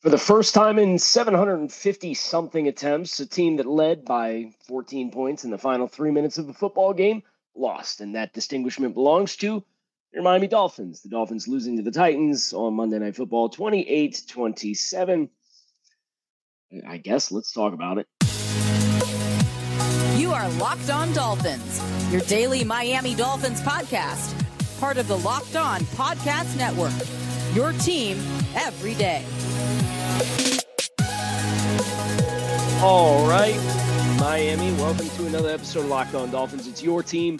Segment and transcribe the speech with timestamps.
[0.00, 5.44] For the first time in 750 something attempts, a team that led by 14 points
[5.44, 7.22] in the final three minutes of the football game
[7.54, 9.62] lost, and that distinguishment belongs to
[10.14, 11.02] your Miami Dolphins.
[11.02, 15.28] The Dolphins losing to the Titans on Monday Night Football 28 27.
[16.88, 18.06] I guess let's talk about it.
[20.18, 24.32] You are Locked On Dolphins, your daily Miami Dolphins podcast,
[24.80, 26.94] part of the Locked On Podcast Network.
[27.54, 28.18] Your team
[28.54, 29.26] every day.
[32.82, 33.58] All right,
[34.18, 36.66] Miami, welcome to another episode of Locked On Dolphins.
[36.66, 37.38] It's your team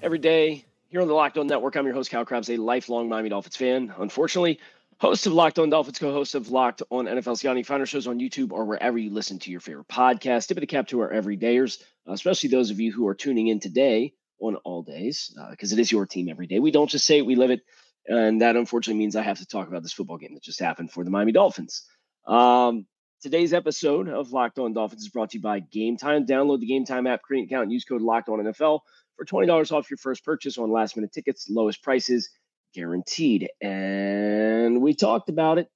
[0.00, 1.74] every day here on the Locked On Network.
[1.74, 3.92] I'm your host, Cal Crabbs, a lifelong Miami Dolphins fan.
[3.98, 4.60] Unfortunately,
[5.00, 8.20] host of Locked On Dolphins, co-host of Locked On NFL Scouting, find our shows on
[8.20, 10.46] YouTube or wherever you listen to your favorite podcast.
[10.46, 13.48] Tip of the cap to our everydayers, uh, especially those of you who are tuning
[13.48, 16.60] in today on all days, because uh, it is your team every day.
[16.60, 17.62] We don't just say it, we live it.
[18.06, 20.92] And that unfortunately means I have to talk about this football game that just happened
[20.92, 21.82] for the Miami Dolphins.
[22.24, 22.86] Um,
[23.26, 26.26] Today's episode of Locked On Dolphins is brought to you by Game Time.
[26.26, 28.78] Download the Game Time app, create an account, and use code Locked On NFL
[29.16, 31.50] for twenty dollars off your first purchase on last minute tickets.
[31.50, 32.30] Lowest prices
[32.72, 33.48] guaranteed.
[33.60, 35.68] And we talked about it.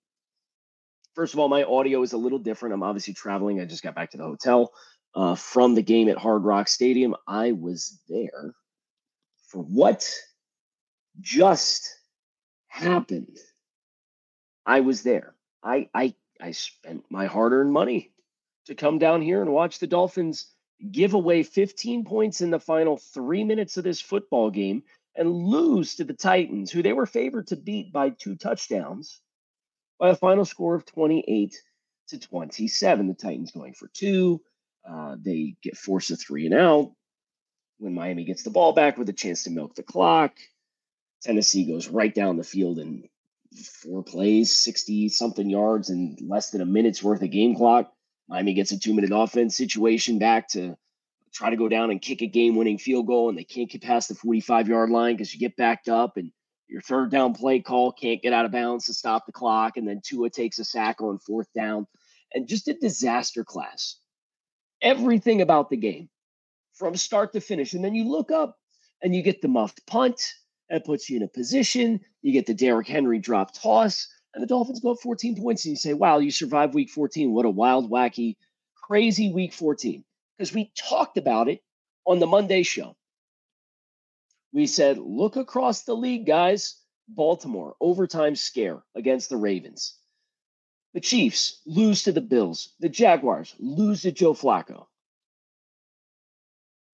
[1.17, 2.73] First of all, my audio is a little different.
[2.73, 3.61] I'm obviously traveling.
[3.61, 4.70] I just got back to the hotel
[5.17, 7.17] uh, from the game at Hard Rock Stadium.
[7.27, 8.55] I was there
[9.48, 10.09] for what
[11.20, 11.97] just
[12.69, 13.39] happened.
[14.64, 15.35] I was there.
[15.64, 18.12] I I I spent my hard earned money
[18.66, 20.46] to come down here and watch the Dolphins
[20.91, 24.83] give away 15 points in the final three minutes of this football game
[25.14, 29.20] and lose to the Titans, who they were favored to beat by two touchdowns
[29.98, 31.55] by a final score of 28
[32.08, 33.08] to 27.
[33.08, 34.40] The Titans going for two.
[34.89, 36.92] Uh, they get forced to three and out.
[37.79, 40.33] When Miami gets the ball back with a chance to milk the clock,
[41.23, 43.06] Tennessee goes right down the field and
[43.83, 47.92] four plays, 60 something yards, and less than a minute's worth of game clock.
[48.28, 50.77] Miami gets a two minute offense situation back to
[51.33, 53.83] try to go down and kick a game winning field goal, and they can't get
[53.83, 56.30] past the 45 yard line because you get backed up, and
[56.68, 59.77] your third down play call can't get out of bounds to stop the clock.
[59.77, 61.86] And then Tua takes a sack on fourth down,
[62.32, 63.96] and just a disaster class.
[64.80, 66.08] Everything about the game
[66.74, 67.74] from start to finish.
[67.74, 68.56] And then you look up
[69.02, 70.22] and you get the muffed punt
[70.70, 72.01] that puts you in a position.
[72.23, 75.64] You get the Derrick Henry drop toss, and the Dolphins go up 14 points.
[75.64, 77.33] And you say, wow, you survived week 14.
[77.33, 78.36] What a wild, wacky,
[78.75, 80.05] crazy week 14.
[80.39, 81.61] Because we talked about it
[82.07, 82.97] on the Monday show.
[84.53, 86.77] We said, look across the league, guys.
[87.09, 89.98] Baltimore, overtime scare against the Ravens.
[90.95, 92.75] The Chiefs lose to the Bills.
[92.79, 94.86] The Jaguars lose to Joe Flacco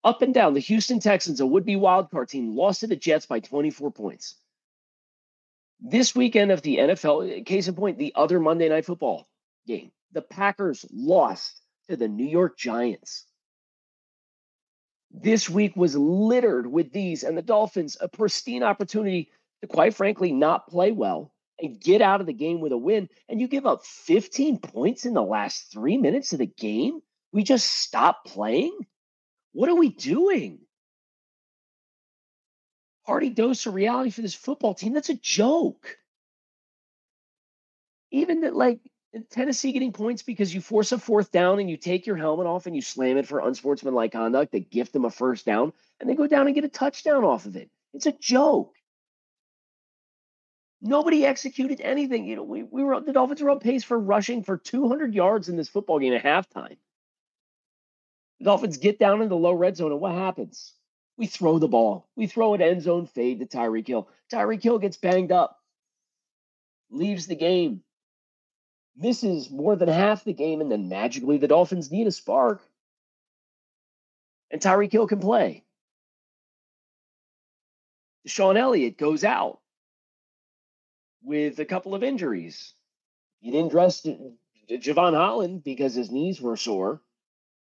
[0.06, 0.54] up and down.
[0.54, 4.36] The Houston Texans, a would be wildcard team, lost to the Jets by 24 points.
[5.80, 9.28] This weekend of the NFL, uh, case in point, the other Monday Night Football
[9.66, 13.24] game, the Packers lost to the New York Giants.
[15.10, 19.30] This week was littered with these, and the Dolphins, a pristine opportunity
[19.60, 23.08] to, quite frankly, not play well and get out of the game with a win.
[23.28, 27.00] And you give up 15 points in the last three minutes of the game?
[27.32, 28.78] We just stopped playing?
[29.56, 30.58] What are we doing?
[33.06, 34.92] Hearty dose of reality for this football team.
[34.92, 35.96] That's a joke.
[38.10, 38.80] Even that, like
[39.30, 42.66] Tennessee getting points because you force a fourth down and you take your helmet off
[42.66, 46.16] and you slam it for unsportsmanlike conduct, they gift them a first down, and they
[46.16, 47.70] go down and get a touchdown off of it.
[47.94, 48.74] It's a joke.
[50.82, 52.26] Nobody executed anything.
[52.26, 55.48] You know, we, we were the Dolphins were on pace for rushing for 200 yards
[55.48, 56.76] in this football game at halftime.
[58.38, 60.72] The Dolphins get down in the low red zone, and what happens?
[61.16, 62.08] We throw the ball.
[62.16, 64.08] We throw an end zone fade to Tyreek Hill.
[64.30, 65.58] Tyreek Hill gets banged up,
[66.90, 67.82] leaves the game,
[68.96, 72.62] misses more than half the game, and then magically the Dolphins need a spark.
[74.50, 75.64] And Tyreek Hill can play.
[78.26, 79.60] DeShon Elliott goes out
[81.22, 82.74] with a couple of injuries.
[83.40, 84.06] He didn't dress
[84.68, 87.00] Jevon Holland because his knees were sore.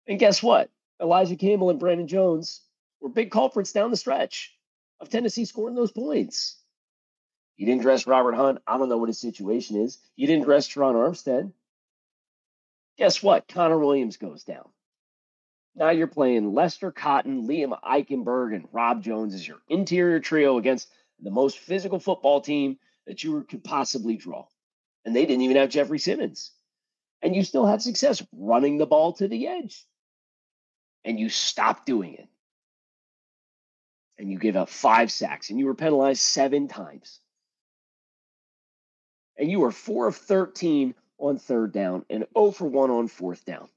[0.07, 0.71] And guess what?
[1.01, 2.63] Elijah Campbell and Brandon Jones
[3.01, 4.57] were big culprits down the stretch
[5.01, 6.59] of Tennessee scoring those points.
[7.57, 8.59] You didn't dress Robert Hunt.
[8.67, 9.99] I don't know what his situation is.
[10.15, 11.53] You didn't dress Terron Armstead.
[12.99, 13.49] Guess what?
[13.49, 14.69] Connor Williams goes down.
[15.75, 20.89] Now you're playing Lester Cotton, Liam Eichenberg, and Rob Jones as your interior trio against
[21.21, 24.47] the most physical football team that you could possibly draw.
[25.05, 26.53] And they didn't even have Jeffrey Simmons.
[27.23, 29.85] And you still had success running the ball to the edge.
[31.07, 32.29] And you stop doing it.
[34.19, 37.21] And you give up five sacks and you were penalized seven times.
[39.39, 43.45] And you were four of 13 on third down and 0 for 1 on fourth
[43.47, 43.69] down.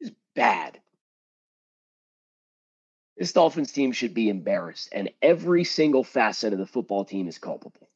[0.00, 0.80] It's bad.
[3.20, 7.36] This Dolphins team should be embarrassed, and every single facet of the football team is
[7.36, 7.89] culpable.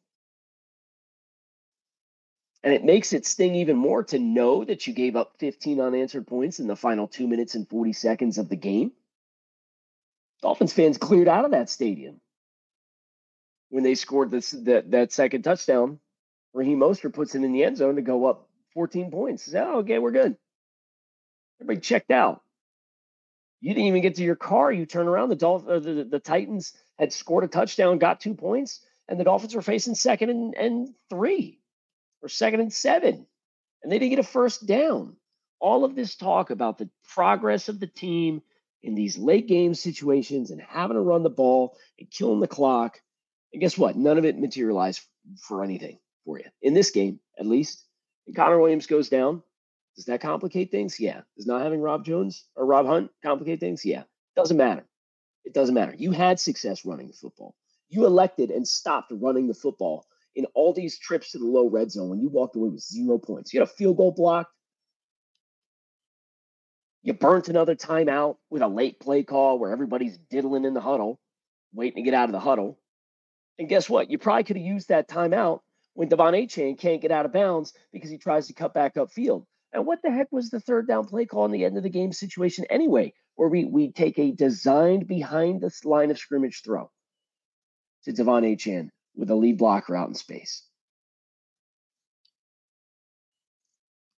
[2.64, 6.26] And it makes it sting even more to know that you gave up 15 unanswered
[6.26, 8.92] points in the final two minutes and 40 seconds of the game.
[10.40, 12.22] Dolphins fans cleared out of that stadium
[13.68, 16.00] when they scored this that, that second touchdown.
[16.54, 19.44] Raheem Mostert puts it in the end zone to go up 14 points.
[19.44, 20.34] Says, oh, okay, we're good.
[21.60, 22.42] Everybody checked out.
[23.60, 24.72] You didn't even get to your car.
[24.72, 25.28] You turn around.
[25.28, 29.24] The Dolphins, uh, the, the Titans had scored a touchdown, got two points, and the
[29.24, 31.58] Dolphins were facing second and, and three
[32.24, 33.26] or second and seven,
[33.82, 35.14] and they didn't get a first down.
[35.60, 38.40] All of this talk about the progress of the team
[38.82, 43.00] in these late game situations and having to run the ball and killing the clock.
[43.52, 43.96] And guess what?
[43.96, 45.02] None of it materialized
[45.38, 47.84] for anything for you in this game, at least.
[48.26, 49.42] And Connor Williams goes down.
[49.96, 50.98] Does that complicate things?
[50.98, 51.20] Yeah.
[51.36, 53.84] Does not having Rob Jones or Rob Hunt complicate things?
[53.84, 54.04] Yeah.
[54.34, 54.84] Doesn't matter.
[55.44, 55.94] It doesn't matter.
[55.96, 57.54] You had success running the football.
[57.88, 61.90] You elected and stopped running the football in all these trips to the low red
[61.90, 63.52] zone when you walked away with zero points.
[63.52, 64.50] You had a field goal blocked.
[67.02, 71.20] You burnt another timeout with a late play call where everybody's diddling in the huddle,
[71.72, 72.78] waiting to get out of the huddle.
[73.58, 74.10] And guess what?
[74.10, 75.60] You probably could have used that timeout
[75.92, 79.44] when De'Von Achane can't get out of bounds because he tries to cut back upfield.
[79.72, 81.90] And what the heck was the third down play call in the end of the
[81.90, 86.90] game situation anyway, where we, we take a designed behind the line of scrimmage throw
[88.04, 90.62] to De'Von Achane with a lead blocker out in space?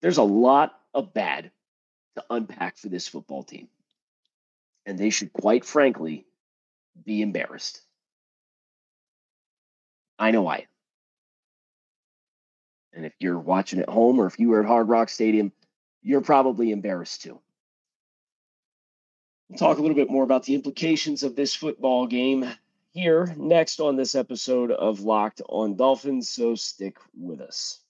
[0.01, 1.51] There's a lot of bad
[2.15, 3.67] to unpack for this football team.
[4.85, 6.25] And they should, quite frankly,
[7.03, 7.81] be embarrassed.
[10.17, 10.63] I know I am.
[12.93, 15.51] And if you're watching at home or if you were at Hard Rock Stadium,
[16.01, 17.41] you're probably embarrassed too.
[19.49, 22.47] We'll talk a little bit more about the implications of this football game
[22.95, 27.81] here next on this episode of Locked on Dolphins, so stick with us.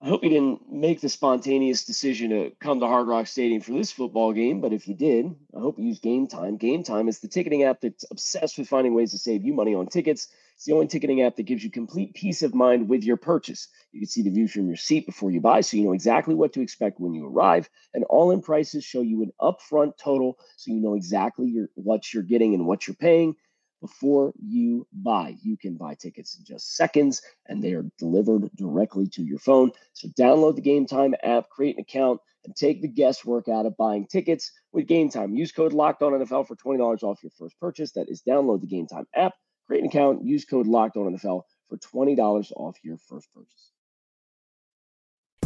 [0.00, 3.72] I hope you didn't make the spontaneous decision to come to Hard Rock Stadium for
[3.72, 6.56] this football game, but if you did, I hope you use Game Time.
[6.56, 9.74] Game Time is the ticketing app that's obsessed with finding ways to save you money
[9.74, 10.28] on tickets.
[10.64, 13.68] It's the only ticketing app that gives you complete peace of mind with your purchase.
[13.92, 16.34] You can see the view from your seat before you buy, so you know exactly
[16.34, 17.68] what to expect when you arrive.
[17.92, 22.22] And all-in prices show you an upfront total, so you know exactly your, what you're
[22.22, 23.34] getting and what you're paying
[23.82, 25.36] before you buy.
[25.42, 29.70] You can buy tickets in just seconds, and they are delivered directly to your phone.
[29.92, 33.76] So download the Game Time app, create an account, and take the guesswork out of
[33.76, 35.34] buying tickets with Game Time.
[35.34, 37.92] Use code Locked On NFL for twenty dollars off your first purchase.
[37.92, 39.34] That is download the Game Time app
[39.66, 43.70] Create an account, use code Locked On NFL for $20 off your first purchase.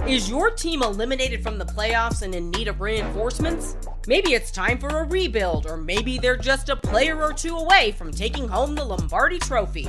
[0.06, 3.76] Is your team eliminated from the playoffs and in need of reinforcements?
[4.06, 7.92] Maybe it's time for a rebuild, or maybe they're just a player or two away
[7.92, 9.86] from taking home the Lombardi Trophy.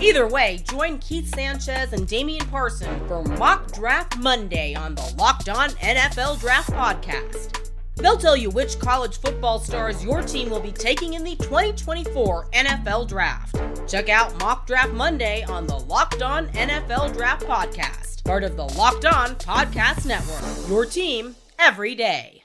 [0.00, 5.50] Either way, join Keith Sanchez and Damian Parson for Mock Draft Monday on the Locked
[5.50, 7.67] On NFL Draft Podcast.
[7.98, 12.46] They'll tell you which college football stars your team will be taking in the 2024
[12.52, 13.56] NFL Draft.
[13.88, 18.64] Check out Mock Draft Monday on the Locked On NFL Draft Podcast, part of the
[18.64, 20.68] Locked On Podcast Network.
[20.68, 22.44] Your team every day.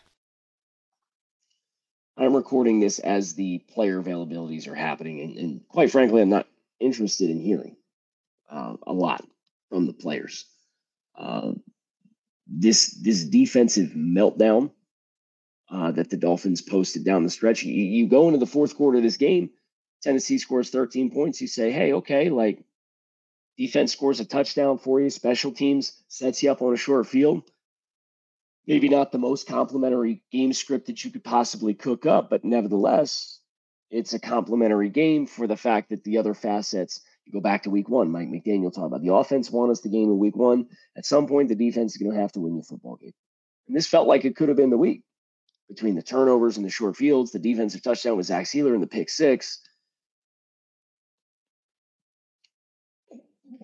[2.17, 6.47] I'm recording this as the player availabilities are happening, and, and quite frankly, I'm not
[6.79, 7.75] interested in hearing
[8.49, 9.25] uh, a lot
[9.69, 10.45] from the players.
[11.15, 11.53] Uh,
[12.47, 14.71] this this defensive meltdown
[15.73, 17.63] uh, that the Dolphins posted down the stretch.
[17.63, 19.49] You, you go into the fourth quarter of this game,
[20.03, 21.41] Tennessee scores 13 points.
[21.41, 22.63] You say, hey, okay, like
[23.57, 27.43] defense scores a touchdown for you, special teams sets you up on a short field.
[28.67, 33.39] Maybe not the most complimentary game script that you could possibly cook up, but nevertheless,
[33.89, 37.01] it's a complimentary game for the fact that the other facets.
[37.25, 38.11] You go back to week one.
[38.11, 40.67] Mike McDaniel talked about the offense won us the game in week one.
[40.97, 43.13] At some point, the defense is going to have to win your football game.
[43.67, 45.03] And this felt like it could have been the week
[45.69, 48.87] between the turnovers and the short fields, the defensive touchdown with Zach Sieler and the
[48.87, 49.59] pick six.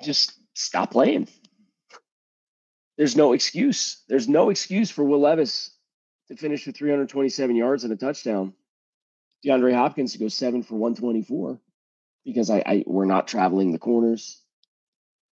[0.03, 1.27] Just stop playing.
[2.97, 4.03] there's no excuse.
[4.07, 5.71] There's no excuse for Will Levis
[6.29, 8.53] to finish with 327 yards and a touchdown.
[9.45, 11.59] DeAndre Hopkins to go seven for 124
[12.25, 14.41] because I, I we're not traveling the corners,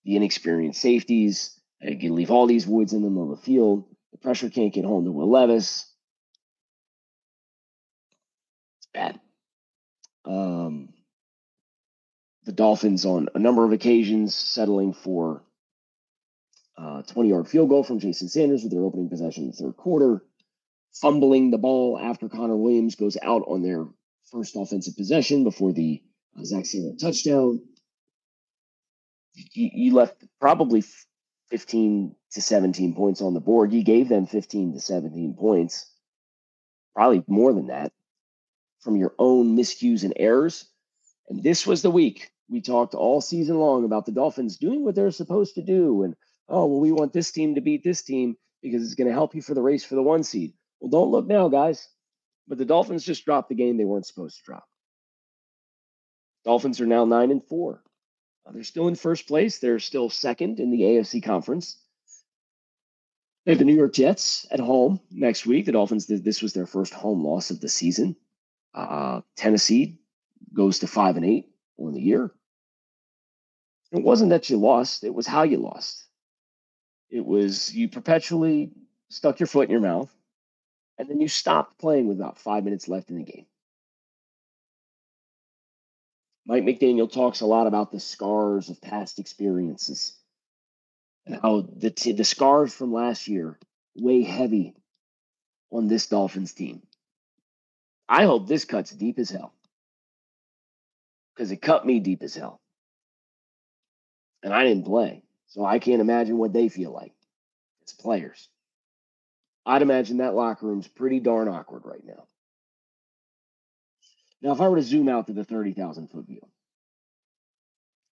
[0.05, 1.59] the inexperienced safeties.
[1.83, 3.85] I can leave all these woods in the middle of the field.
[4.13, 5.93] The pressure can't get home to Will Levis.
[10.25, 10.89] Um,
[12.45, 15.43] the Dolphins on a number of occasions settling for
[16.79, 19.77] uh, 20 yard field goal from Jason Sanders with their opening possession in the third
[19.77, 20.23] quarter,
[21.01, 23.87] fumbling the ball after Connor Williams goes out on their
[24.31, 26.03] first offensive possession before the
[26.39, 27.61] uh, Zach Sieler touchdown.
[29.53, 30.83] You left probably
[31.51, 33.73] 15 to 17 points on the board.
[33.73, 35.91] You gave them 15 to 17 points,
[36.95, 37.93] probably more than that,
[38.81, 40.67] from your own miscues and errors.
[41.29, 44.95] And this was the week we talked all season long about the Dolphins doing what
[44.95, 46.05] they're supposed to do.
[46.05, 46.15] And,
[46.49, 49.35] oh, well, we want this team to beat this team because it's going to help
[49.35, 50.55] you for the race for the one seed.
[50.81, 51.89] Well, don't look now, guys.
[52.49, 54.65] But the Dolphins just dropped the game they weren't supposed to drop.
[56.45, 57.83] Dolphins are now nine and four.
[58.47, 59.59] Uh, they're still in first place.
[59.59, 61.83] They're still second in the AFC conference.
[63.45, 65.67] They have the New York Jets at home next week.
[65.67, 68.17] The Dolphins, this was their first home loss of the season.
[68.77, 69.99] Uh, Tennessee
[70.53, 72.31] goes to five and eight on the year.
[73.93, 76.05] It wasn't that you lost, it was how you lost.
[77.09, 78.73] It was you perpetually
[79.09, 80.15] stuck your foot in your mouth
[80.99, 83.47] and then you stopped playing with about five minutes left in the game.
[86.47, 90.17] Mike McDaniel talks a lot about the scars of past experiences
[91.27, 93.59] and how the, t- the scars from last year
[93.97, 94.75] weigh heavy
[95.73, 96.83] on this Dolphins team.
[98.09, 99.53] I hope this cuts deep as hell
[101.35, 102.61] because it cut me deep as hell.
[104.43, 105.23] And I didn't play.
[105.49, 107.13] So I can't imagine what they feel like
[107.87, 108.49] as players.
[109.65, 112.27] I'd imagine that locker room's pretty darn awkward right now.
[114.43, 116.47] Now, if I were to zoom out to the 30,000 foot view,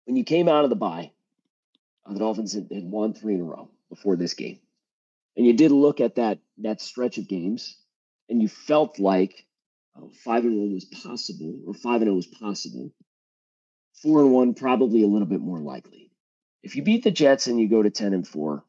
[0.05, 1.13] when you came out of the bye,
[2.07, 4.59] the Dolphins had, had won three in a row before this game.
[5.37, 7.77] And you did look at that, that stretch of games,
[8.29, 9.47] and you felt like
[9.99, 12.91] uh, five and one was possible, or five and zero was possible.
[14.03, 16.11] Four and one probably a little bit more likely.
[16.63, 18.65] If you beat the Jets and you go to ten and four,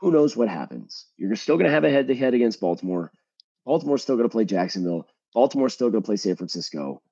[0.00, 1.06] who knows what happens?
[1.16, 3.10] You're still going to have a head to head against Baltimore.
[3.64, 5.06] Baltimore's still going to play Jacksonville.
[5.32, 7.02] Baltimore's still going to play San Francisco.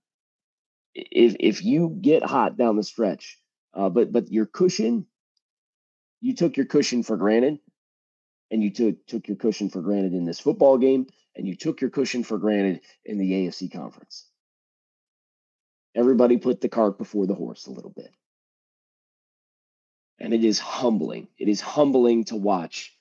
[0.94, 3.38] If if you get hot down the stretch,
[3.72, 5.06] uh, but but your cushion,
[6.20, 7.58] you took your cushion for granted,
[8.50, 11.80] and you took took your cushion for granted in this football game, and you took
[11.80, 14.26] your cushion for granted in the AFC conference.
[15.94, 18.12] Everybody put the cart before the horse a little bit.
[20.18, 21.28] And it is humbling.
[21.38, 22.96] It is humbling to watch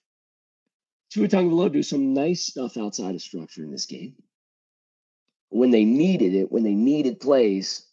[1.11, 4.15] Tua Tagovailoa do some nice stuff outside of structure in this game.
[5.49, 7.85] When they needed it, when they needed plays,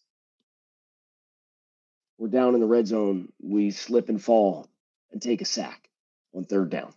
[2.17, 3.33] we're down in the red zone.
[3.43, 4.69] We slip and fall
[5.11, 5.89] and take a sack
[6.33, 6.95] on third down.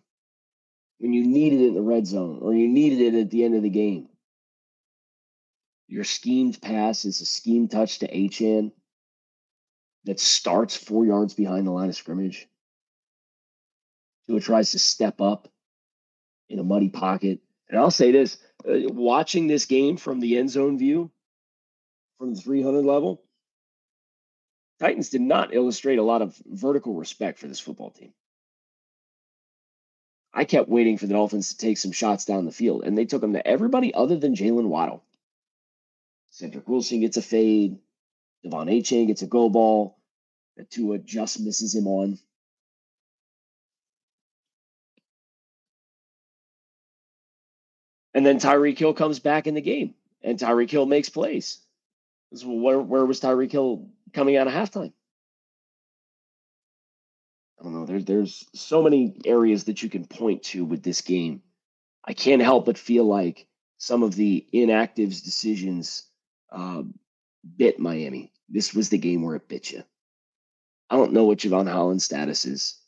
[1.02, 3.56] When you needed it in the red zone or you needed it at the end
[3.56, 4.08] of the game,
[5.88, 8.72] your schemed pass is a scheme touch to Achane
[10.04, 12.48] that starts four yards behind the line of scrimmage.
[14.28, 15.48] Tua tries to step up
[16.50, 17.40] in a muddy pocket.
[17.68, 21.10] And I'll say this uh, watching this game from the end zone view,
[22.20, 23.24] from the 300 level,
[24.80, 28.14] Titans did not illustrate a lot of vertical respect for this football team.
[30.34, 33.06] I kept waiting for the Dolphins to take some shots down the field, and they
[33.06, 35.04] took them to everybody other than Jaylen Waddle.
[36.32, 37.78] Cedric Wilson gets a fade.
[38.46, 39.98] De'Von Achane gets a go ball
[40.58, 42.18] that Tua just misses him on.
[48.14, 51.60] And then Tyreek Hill comes back in the game, and Tyreek Hill makes plays.
[52.44, 54.94] Where, where was Tyreek Hill coming out of halftime?
[57.62, 57.86] I don't know.
[57.86, 61.44] There's there's so many areas that you can point to with this game.
[62.04, 66.04] I can't help but feel like some of the inactives decisions
[66.52, 66.82] uh,
[67.58, 68.34] bit Miami.
[68.50, 69.84] This was the game where it bit you.
[70.90, 72.80] I don't know what Jevon Holland's status is.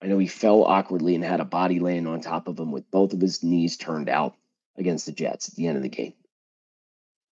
[0.00, 2.90] I know he fell awkwardly and had a body laying on top of him with
[2.92, 4.36] both of his knees turned out
[4.76, 6.14] against the Jets at the end of the game.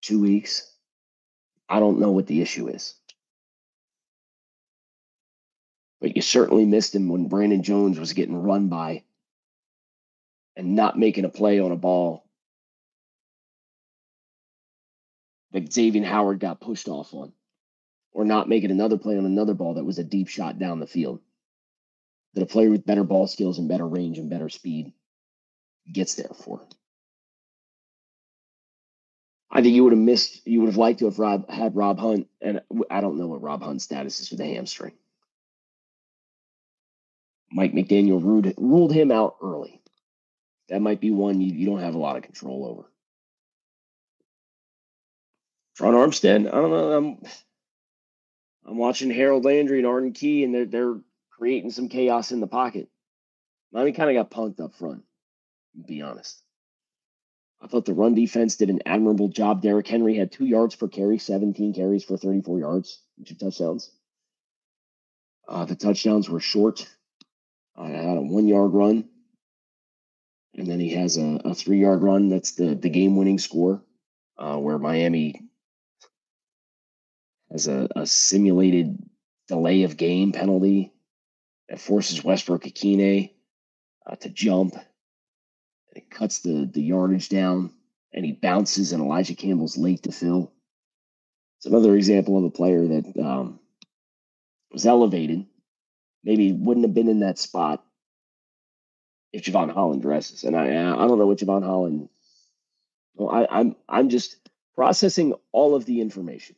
[0.01, 0.75] Two weeks.
[1.69, 2.95] I don't know what the issue is.
[6.03, 9.05] But you certainly missed him when Brandon Jones was getting run by
[10.57, 12.27] and not making a play on a ball
[15.53, 17.33] that Xavier Howard got pushed off on,
[18.13, 20.89] or not making another play on another ball that was a deep shot down the
[20.89, 21.21] field.
[22.35, 24.93] that a player with better ball skills and better range and better speed
[25.93, 26.63] gets there for.
[29.51, 30.47] I think you would have missed.
[30.47, 33.43] You would have liked to have Rob, had Rob Hunt, and I don't know what
[33.43, 34.93] Rob Hunt's status is with the hamstring.
[37.53, 39.81] Mike McDaniel ruled, ruled him out early.
[40.69, 42.89] That might be one you, you don't have a lot of control over.
[45.79, 46.93] Terron Armstead, I don't know.
[46.93, 47.19] I'm
[48.65, 52.47] I'm watching Harold Landry and Arden Key, and they're they're creating some chaos in the
[52.47, 52.89] pocket.
[53.73, 55.03] Miami kind of got punked up front.
[55.87, 56.43] be honest.
[57.61, 59.63] I thought the run defense did an admirable job.
[59.63, 63.91] Derrick Henry had two yards per carry, 17 carries for 34 yards, two touchdowns.
[65.49, 66.89] Uh, the touchdowns were short.
[67.77, 69.09] I had a one yard run,
[70.55, 72.29] and then he has a, a three yard run.
[72.29, 73.83] That's the, the game winning score,
[74.39, 75.41] uh, where Miami
[77.51, 78.99] has a, a simulated
[79.49, 80.93] delay of game penalty
[81.69, 83.31] that forces Westbrook-Ikhine
[84.07, 84.75] uh, to jump
[85.95, 87.73] it cuts the, the yardage down
[88.13, 90.53] and he bounces, and Elijah Campbell's late to fill.
[91.59, 93.59] It's another example of a player that um,
[94.71, 95.47] was elevated.
[96.25, 97.85] Maybe wouldn't have been in that spot
[99.33, 100.45] if Jevon Holland dresses.
[100.45, 102.09] And I I don't know what Jevon Holland.
[103.15, 104.37] Well, I, I'm I'm just
[104.75, 106.57] processing all of the information,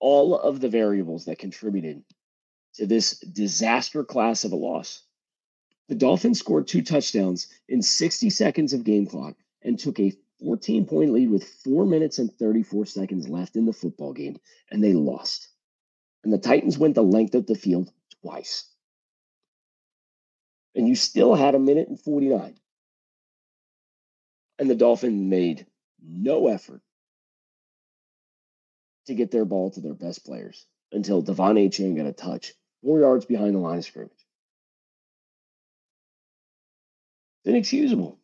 [0.00, 2.04] all of the variables that contributed
[2.74, 5.02] to this disaster class of a loss.
[5.88, 10.86] The Dolphins scored two touchdowns in 60 seconds of game clock and took a 14
[10.86, 14.38] point lead with four minutes and 34 seconds left in the football game,
[14.70, 15.48] and they lost.
[16.24, 17.92] And the Titans went the length of the field
[18.24, 18.66] twice.
[20.74, 22.56] And you still had a minute and 49.
[24.58, 25.66] And the Dolphins made
[26.02, 26.80] no effort
[29.06, 33.00] to get their ball to their best players until De'Von Achane got a touch four
[33.00, 34.12] yards behind the line of scrimmage.
[37.44, 38.18] It's inexcusable.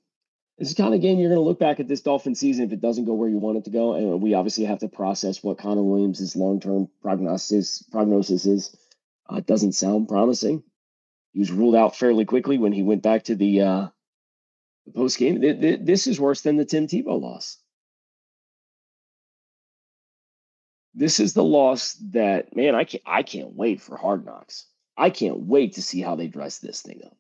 [0.59, 2.73] It's the kind of game you're going to look back at this Dolphin season if
[2.73, 3.95] it doesn't go where you want it to go.
[3.95, 8.77] And we obviously have to process what Connor Williams' long term prognosis prognosis is.
[9.31, 10.63] Uh, it doesn't sound promising.
[11.33, 13.89] He was ruled out fairly quickly when he went back to the, uh,
[14.87, 15.41] the post game.
[15.41, 17.59] This is worse than the Tim Tebow loss.
[20.95, 24.67] This is the loss that man, I can't I can't wait for Hard Knocks.
[24.97, 27.17] I can't wait to see how they dress this thing up.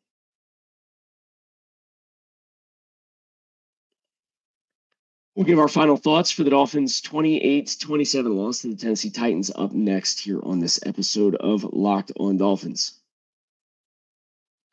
[5.40, 9.50] We'll give our final thoughts for the Dolphins' 28 27 loss to the Tennessee Titans
[9.54, 13.00] up next here on this episode of Locked on Dolphins.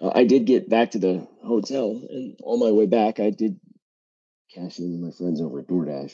[0.02, 3.62] Uh, I did get back to the hotel, and on my way back, I did
[4.54, 6.14] cash in with my friends over at DoorDash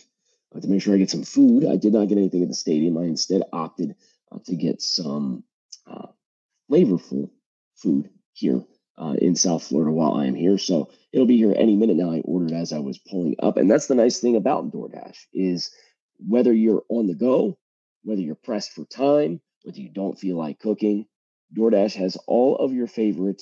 [0.55, 1.65] uh, to make sure I get some food.
[1.65, 2.95] I did not get anything at the stadium.
[2.99, 3.95] I instead opted
[4.31, 5.43] uh, to get some
[5.87, 6.09] uh,
[6.69, 7.31] flavorful
[7.75, 8.63] food here
[8.97, 10.57] uh, in South Florida while I am here.
[10.57, 12.11] So it'll be here any minute now.
[12.11, 13.57] I ordered as I was pulling up.
[13.57, 15.71] And that's the nice thing about DoorDash is
[16.17, 17.57] whether you're on the go,
[18.03, 21.05] whether you're pressed for time, whether you don't feel like cooking,
[21.55, 23.41] DoorDash has all of your favorite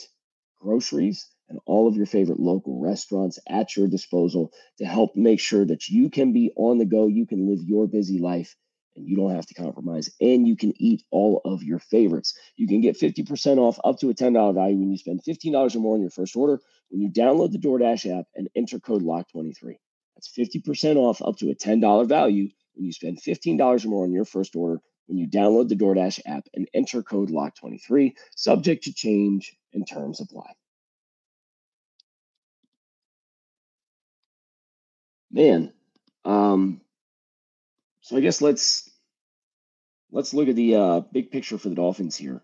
[0.59, 5.65] groceries and all of your favorite local restaurants at your disposal to help make sure
[5.65, 8.55] that you can be on the go, you can live your busy life
[8.95, 12.37] and you don't have to compromise and you can eat all of your favorites.
[12.57, 15.79] You can get 50% off up to a $10 value when you spend $15 or
[15.79, 19.75] more on your first order when you download the DoorDash app and enter code LOCK23.
[20.15, 24.11] That's 50% off up to a $10 value when you spend $15 or more on
[24.11, 28.93] your first order when you download the DoorDash app and enter code LOCK23, subject to
[28.93, 30.49] change and terms apply.
[35.31, 35.73] Man,
[36.25, 36.81] um,
[38.11, 38.89] so I guess let's
[40.11, 42.41] let's look at the uh, big picture for the Dolphins here.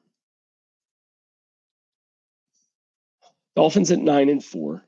[3.53, 4.81] Dolphins at nine and four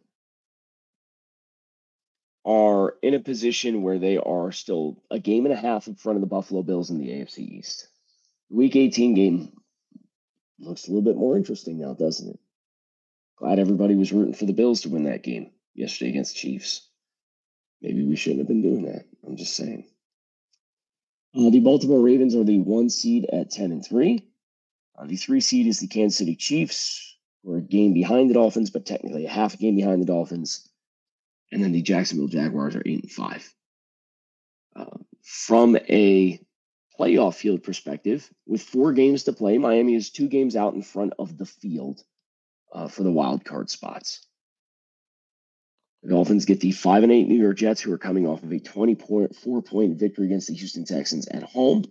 [2.45, 6.15] are in a position where they are still a game and a half in front
[6.15, 7.89] of the Buffalo Bills in the AFC East.
[8.49, 9.51] Week 18 game
[10.61, 12.39] looks a little bit more interesting now, doesn't it?
[13.35, 16.87] Glad everybody was rooting for the Bills to win that game yesterday against Chiefs.
[17.81, 19.03] Maybe we shouldn't have been doing that.
[19.27, 19.83] I'm just saying.
[21.35, 24.23] Uh, the Baltimore Ravens are the one seed at 10 and 3.
[24.97, 28.33] Uh, the three seed is the Kansas City Chiefs, who are a game behind the
[28.33, 30.67] Dolphins, but technically a half a game behind the Dolphins.
[31.51, 33.53] And then the Jacksonville Jaguars are 8 and 5.
[34.75, 34.85] Uh,
[35.23, 36.39] from a
[36.99, 41.13] playoff field perspective, with four games to play, Miami is two games out in front
[41.19, 42.03] of the field
[42.73, 44.25] uh, for the wild card spots.
[46.07, 48.59] Dolphins get the five and eight New York Jets, who are coming off of a
[48.59, 51.83] 20.4 point victory against the Houston Texans at home.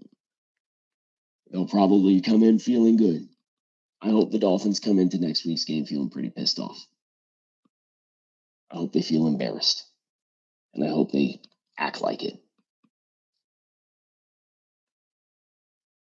[1.51, 3.29] They'll probably come in feeling good.
[4.01, 6.79] I hope the Dolphins come into next week's game feeling pretty pissed off.
[8.71, 9.85] I hope they feel embarrassed.
[10.75, 11.41] And I hope they
[11.77, 12.39] act like it.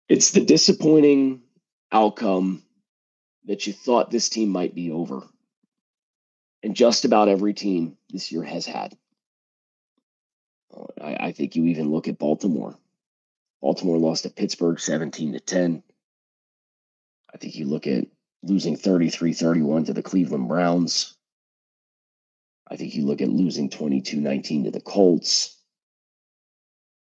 [0.07, 1.41] It's the disappointing
[1.91, 2.63] outcome
[3.45, 5.23] that you thought this team might be over.
[6.63, 8.97] And just about every team this year has had.
[10.75, 12.77] Uh, I, I think you even look at Baltimore.
[13.61, 15.83] Baltimore lost to Pittsburgh 17 to 10.
[17.33, 18.05] I think you look at
[18.43, 21.15] losing 33 31 to the Cleveland Browns.
[22.69, 25.57] I think you look at losing 22 19 to the Colts.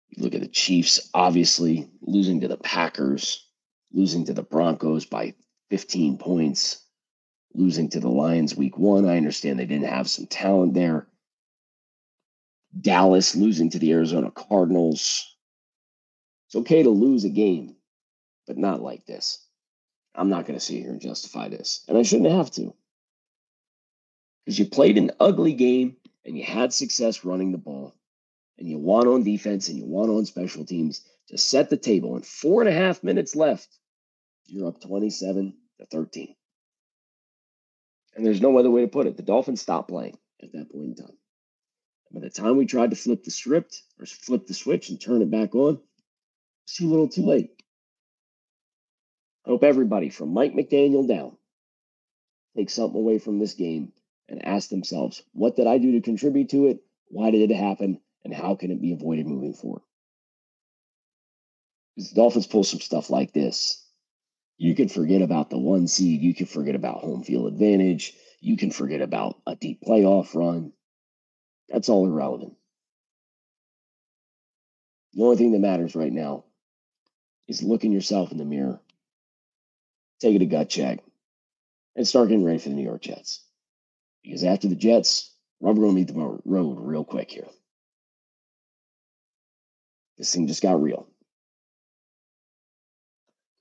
[0.08, 3.46] You look at the Chiefs, obviously losing to the Packers,
[3.92, 5.34] losing to the Broncos by
[5.70, 6.84] 15 points,
[7.54, 9.08] losing to the Lions week one.
[9.08, 11.06] I understand they didn't have some talent there.
[12.78, 15.36] Dallas losing to the Arizona Cardinals.
[16.46, 17.76] It's okay to lose a game,
[18.46, 19.44] but not like this.
[20.14, 21.84] I'm not going to sit here and justify this.
[21.88, 22.74] And I shouldn't have to.
[24.44, 27.94] Because you played an ugly game and you had success running the ball
[28.58, 32.16] and you won on defense and you won on special teams to set the table.
[32.16, 33.68] And four and a half minutes left,
[34.46, 36.34] you're up 27 to 13.
[38.18, 39.16] And there's no other way to put it.
[39.16, 41.16] The Dolphins stopped playing at that point in time.
[42.12, 45.22] By the time we tried to flip the script or flip the switch and turn
[45.22, 45.80] it back on,
[46.64, 47.52] it's too little too late.
[49.46, 51.36] I hope everybody from Mike McDaniel down
[52.56, 53.92] takes something away from this game
[54.28, 56.80] and ask themselves, what did I do to contribute to it?
[57.06, 58.00] Why did it happen?
[58.24, 59.82] And how can it be avoided moving forward?
[61.94, 63.87] Because the Dolphins pull some stuff like this.
[64.58, 66.20] You can forget about the one seed.
[66.20, 68.12] You can forget about home field advantage.
[68.40, 70.72] You can forget about a deep playoff run.
[71.68, 72.54] That's all irrelevant.
[75.14, 76.44] The only thing that matters right now
[77.46, 78.80] is looking yourself in the mirror,
[80.20, 81.00] taking a gut check,
[81.96, 83.44] and start getting ready for the New York Jets.
[84.24, 87.46] Because after the Jets, rubber gonna meet the road real quick here.
[90.18, 91.06] This thing just got real.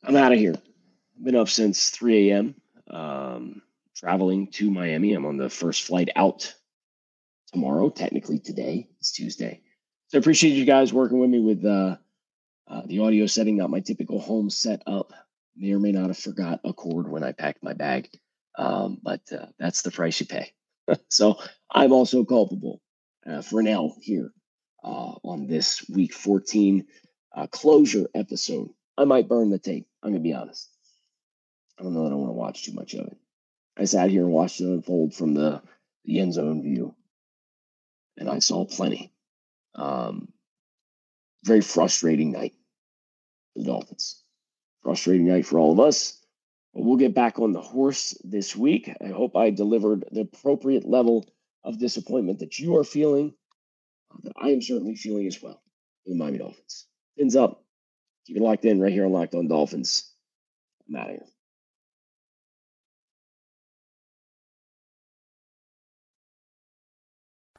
[0.03, 0.55] I'm out of here.
[1.21, 2.55] Been up since 3 a.m.
[2.89, 3.61] Um,
[3.95, 5.13] traveling to Miami.
[5.13, 6.53] I'm on the first flight out
[7.51, 7.89] tomorrow.
[7.89, 9.61] Technically today, it's Tuesday.
[10.09, 11.97] So I appreciate you guys working with me with uh,
[12.67, 13.57] uh, the audio setting.
[13.57, 15.11] Not my typical home setup.
[15.55, 18.09] May or may not have forgot a cord when I packed my bag,
[18.57, 20.51] um, but uh, that's the price you pay.
[21.09, 21.39] so
[21.71, 22.79] I'm also culpable
[23.25, 24.31] uh, for now here
[24.83, 26.85] uh, on this week 14
[27.35, 28.69] uh, closure episode.
[28.97, 29.87] I might burn the tape.
[30.03, 30.69] I'm gonna be honest.
[31.79, 33.17] I don't know that I want to watch too much of it.
[33.77, 35.61] I sat here and watched it unfold from the,
[36.05, 36.95] the end zone view,
[38.17, 39.13] and I saw plenty.
[39.75, 40.29] Um,
[41.43, 42.53] very frustrating night
[43.57, 44.23] the Dolphins.
[44.83, 46.21] Frustrating night for all of us.
[46.73, 48.91] But we'll get back on the horse this week.
[49.03, 51.25] I hope I delivered the appropriate level
[51.63, 53.33] of disappointment that you are feeling,
[54.11, 55.61] uh, that I am certainly feeling as well.
[56.05, 56.85] The Miami Dolphins.
[57.17, 57.63] Fins up.
[58.27, 60.11] Keep it locked in right here on Locked On Dolphins.
[60.87, 61.25] I'm out of here.